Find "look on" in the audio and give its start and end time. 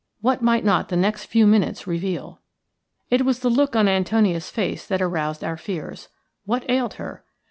3.51-3.87